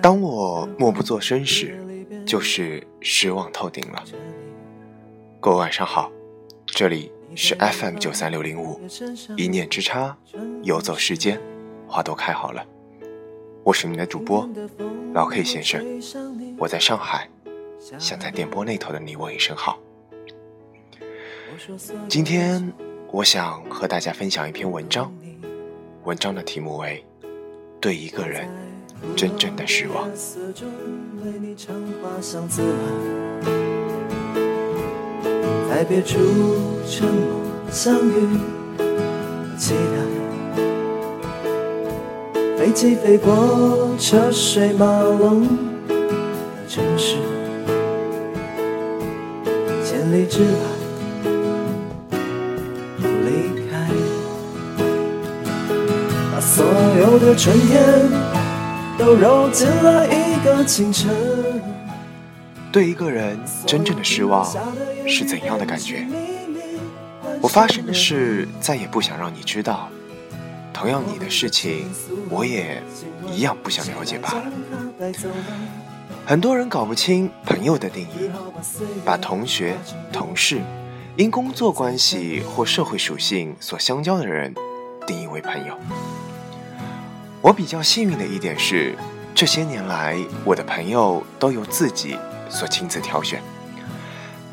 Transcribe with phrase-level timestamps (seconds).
[0.00, 1.76] 当我默不作声时，
[2.24, 4.04] 就是失望透顶了。
[5.40, 6.12] 各位晚上好，
[6.66, 8.80] 这里是 FM 九三六零五，
[9.36, 10.16] 一念之差，
[10.62, 11.40] 游走世间，
[11.88, 12.64] 花都开好了。
[13.64, 14.48] 我是你的主播
[15.12, 15.84] 老 K 先生，
[16.56, 17.28] 我在上海，
[17.98, 19.78] 想在电波那头的你问一声好。
[22.08, 22.72] 今天
[23.10, 25.12] 我想和大家分享一篇文章，
[26.04, 27.04] 文章的题目为
[27.80, 28.48] 《对一个人
[29.16, 30.08] 真正的失望》。
[35.70, 36.18] 在别处
[36.86, 38.38] 沉默相遇
[39.56, 39.96] 期待
[42.58, 45.46] 飞机飞过车水马龙
[45.88, 45.94] 的
[46.68, 47.16] 城市
[49.82, 50.79] 千里之外
[57.20, 58.10] 的春天
[58.96, 61.14] 都揉进了一个清晨
[62.72, 64.50] 对一个人真正的失望
[65.06, 66.06] 是怎样的感觉？
[67.42, 69.90] 我发生的事再也不想让你知道，
[70.72, 71.90] 同样你的事情
[72.30, 72.82] 我也
[73.30, 74.44] 一样不想了解罢了。
[76.24, 78.30] 很多人搞不清朋友的定义，
[79.04, 79.76] 把同学、
[80.10, 80.62] 同事
[81.16, 84.54] 因工作关系或社会属性所相交的人
[85.06, 85.76] 定义为朋友。
[87.50, 88.94] 我比较幸运的一点是，
[89.34, 92.16] 这些年来我的朋友都由自己。
[92.48, 93.42] 所亲自挑选，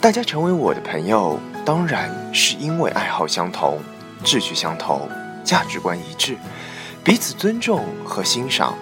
[0.00, 3.80] 大家成为我的朋友，当然是因为爱好相同、
[4.22, 5.08] 志趣相投、
[5.42, 6.36] 价值观一致，
[7.02, 8.76] 彼此尊重和欣赏，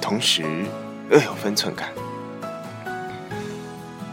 [0.00, 0.64] 同时
[1.10, 1.88] 又有分寸感。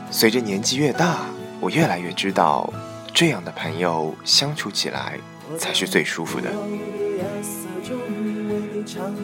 [0.09, 1.19] 随着年纪越大，
[1.59, 2.74] 我越来越知道，
[3.14, 5.19] 这样的朋友相处起来
[5.59, 6.50] 才是最舒服的。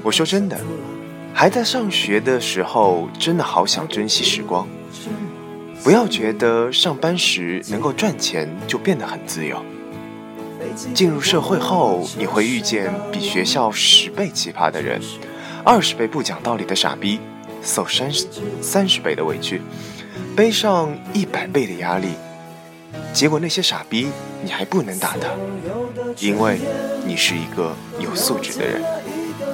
[0.03, 0.59] 我说真的，
[1.33, 4.67] 还在上学的时候，真的好想珍惜时光。
[5.83, 9.63] 不要觉得上班时能够赚钱就变得很自由。
[10.94, 15.01] 进入社会后，你会遇见比学校十倍奇葩的人，
[15.63, 17.19] 二十倍不讲道理的傻逼，
[17.63, 18.27] 受三十
[18.61, 19.59] 三十倍的委屈，
[20.35, 22.09] 背上一百倍的压力。
[23.11, 24.09] 结果那些傻逼
[24.44, 25.29] 你还不能打他，
[26.19, 26.59] 因为
[27.05, 28.83] 你是一个有素质的人。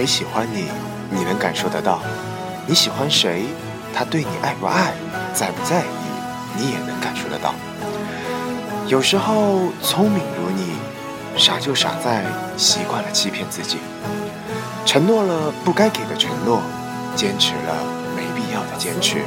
[0.00, 0.64] 谁喜欢你，
[1.10, 1.98] 你能感受得到；
[2.66, 3.44] 你喜欢谁，
[3.92, 4.94] 他对你爱不爱，
[5.34, 7.54] 在不在意，你也能感受得到。
[8.86, 10.70] 有时候，聪明如你，
[11.36, 12.24] 傻就傻在
[12.56, 13.76] 习惯了欺骗自己，
[14.86, 16.62] 承诺了不该给的承诺，
[17.14, 17.84] 坚持了
[18.16, 19.18] 没必要的坚持。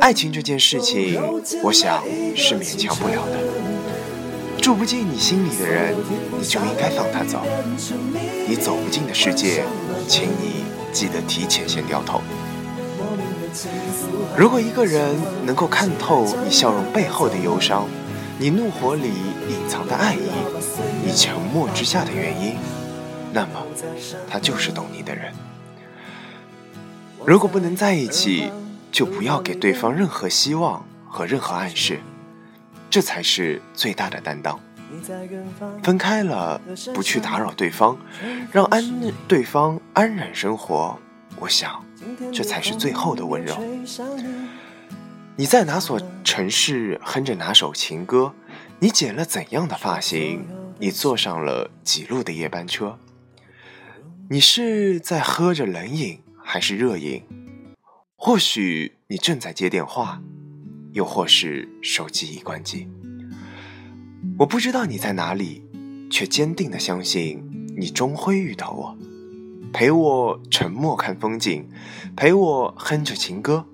[0.00, 1.22] 爱情这件事情，
[1.62, 2.02] 我想
[2.34, 3.71] 是勉强不了的。
[4.62, 5.92] 住不进你心里的人，
[6.38, 7.44] 你就应该放他走。
[8.46, 9.64] 你走不进的世界，
[10.06, 10.62] 请你
[10.92, 12.22] 记得提前先掉头。
[14.38, 17.88] 如果一个人能够看透你笑容背后的忧伤，
[18.38, 19.08] 你怒火里
[19.48, 20.30] 隐藏的爱意，
[21.04, 22.54] 你沉默之下的原因，
[23.32, 23.66] 那么
[24.30, 25.32] 他就是懂你的人。
[27.26, 28.52] 如果不能在一起，
[28.92, 31.98] 就不要给对方任何希望和任何暗示。
[32.92, 34.60] 这才是最大的担当。
[35.82, 36.60] 分开了，
[36.94, 37.96] 不去打扰对方，
[38.52, 38.84] 让安
[39.26, 40.98] 对方安然生活。
[41.38, 41.82] 我想，
[42.30, 43.56] 这才是最后的温柔。
[45.36, 48.34] 你在哪所城市哼着哪首情歌？
[48.78, 50.46] 你剪了怎样的发型？
[50.78, 52.98] 你坐上了几路的夜班车？
[54.28, 57.24] 你是在喝着冷饮还是热饮？
[58.16, 60.20] 或许你正在接电话。
[60.92, 62.86] 又或是手机已关机，
[64.38, 65.62] 我不知道你在哪里，
[66.10, 67.42] 却坚定的相信
[67.76, 68.96] 你终会遇到我。
[69.72, 71.66] 陪我沉默看风景，
[72.14, 73.64] 陪我哼着情歌。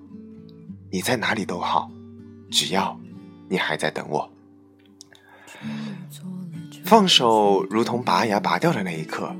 [0.91, 1.91] 你在哪里都好，
[2.49, 2.97] 只要
[3.49, 4.31] 你还在等我。
[6.85, 9.35] 放手，如同拔牙拔掉的那一刻，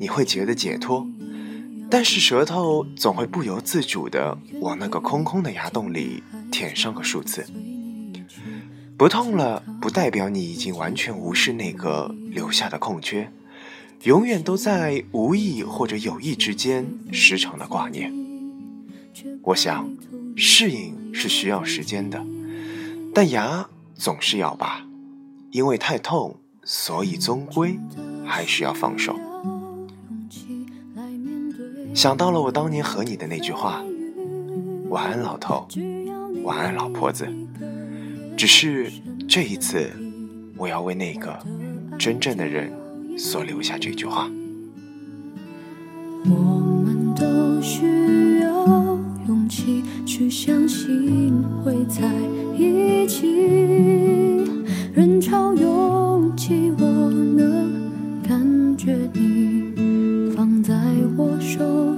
[0.00, 1.06] 你会觉得解脱，
[1.90, 7.46] 但是舌头总会不由自主的往那个空空的牙洞里舔上个数次。
[8.96, 13.30] 不痛了，不代表你已经完全无视那个留下的空缺，
[14.02, 18.12] 永远都在无意或者有意之间时常的挂念。
[19.42, 19.88] 我想，
[20.36, 22.24] 适应是需要时间的，
[23.14, 24.86] 但牙总是要拔，
[25.50, 26.40] 因为太痛。
[26.68, 27.78] 所以，终归
[28.24, 29.16] 还是要放手。
[31.96, 33.82] 想到了我当年和你的那句话
[34.90, 35.66] ：“晚安，老头，
[36.44, 37.26] 晚安，老婆子。”
[38.36, 38.92] 只是
[39.26, 39.90] 这一次，
[40.58, 41.34] 我要为那个
[41.98, 42.70] 真正的人
[43.18, 44.28] 所留下这句话。
[46.26, 48.66] 我们都需要
[49.26, 52.02] 勇气去相信会在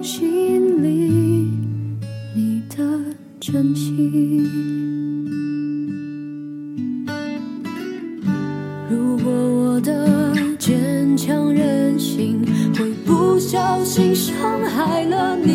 [0.08, 1.50] 心里，
[2.34, 2.76] 你的
[3.38, 4.42] 真心。
[8.88, 12.40] 如果我的坚强任性
[12.74, 14.34] 会不小心伤
[14.64, 15.52] 害了你，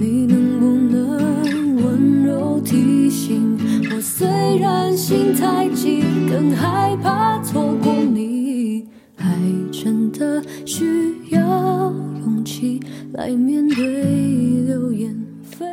[0.00, 3.56] 你能不能温柔提醒
[3.94, 4.00] 我？
[4.00, 4.26] 虽
[4.58, 6.02] 然心太急。
[6.28, 9.38] 更害怕错过你，还
[9.70, 11.41] 真的需要
[13.12, 13.84] 来面对
[14.66, 15.14] 流言
[15.58, 15.66] 蜚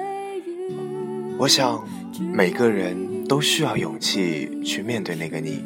[0.45, 0.73] 语。
[1.37, 1.83] 我想，
[2.33, 5.63] 每个人都需要勇气去面对那个你，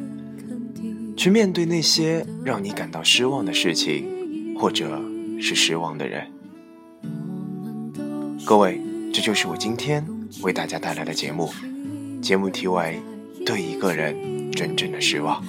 [1.15, 5.01] 去面对那些让你感到失望的事情，或者
[5.39, 6.27] 是失望的人。
[8.45, 8.79] 各位，
[9.13, 10.05] 这就是我今天
[10.41, 11.49] 为大家带来的节目，
[12.21, 12.99] 节目题为
[13.45, 14.15] 《对一个人》。
[14.53, 15.43] 真正的失望，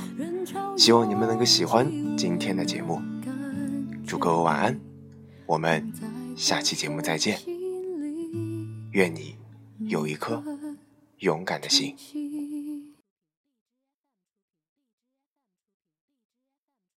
[0.79, 1.87] 希望你们能够喜欢
[2.17, 3.03] 今天的节目。
[4.07, 4.81] 祝各位晚安，
[5.47, 5.93] 我们
[6.37, 7.39] 下期节目再见。
[8.93, 9.37] 愿你
[9.81, 10.43] 有一颗
[11.19, 11.95] 勇敢的心。